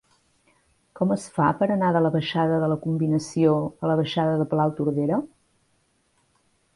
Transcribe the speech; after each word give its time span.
Com 0.99 1.11
es 1.15 1.25
fa 1.33 1.49
per 1.59 1.67
anar 1.75 1.91
de 1.97 1.99
la 2.05 2.11
baixada 2.15 2.57
de 2.63 2.69
la 2.71 2.77
Combinació 2.85 3.53
a 3.87 3.91
la 3.91 3.99
baixada 4.01 4.35
de 4.41 4.49
Palautordera? 4.55 5.21